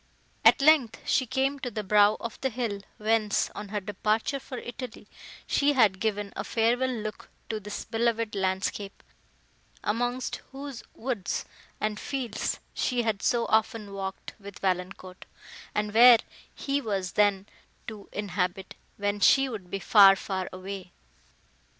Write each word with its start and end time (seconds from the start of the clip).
At 0.43 0.61
length, 0.61 0.99
she 1.07 1.27
came 1.27 1.59
to 1.59 1.69
the 1.69 1.83
brow 1.83 2.17
of 2.19 2.41
the 2.41 2.49
hill, 2.49 2.79
whence, 2.97 3.51
on 3.53 3.67
her 3.69 3.79
departure 3.79 4.39
for 4.39 4.57
Italy, 4.57 5.07
she 5.45 5.73
had 5.73 5.99
given 5.99 6.33
a 6.35 6.43
farewell 6.43 6.89
look 6.89 7.29
to 7.49 7.59
this 7.59 7.85
beloved 7.85 8.33
landscape, 8.33 9.03
amongst 9.83 10.37
whose 10.53 10.81
woods 10.95 11.45
and 11.79 11.99
fields 11.99 12.59
she 12.73 13.03
had 13.03 13.21
so 13.21 13.45
often 13.45 13.93
walked 13.93 14.33
with 14.39 14.57
Valancourt, 14.57 15.27
and 15.75 15.93
where 15.93 16.17
he 16.51 16.81
was 16.81 17.11
then 17.11 17.45
to 17.85 18.09
inhabit, 18.11 18.73
when 18.97 19.19
she 19.19 19.47
would 19.49 19.69
be 19.69 19.77
far, 19.77 20.15
far 20.15 20.49
away! 20.51 20.93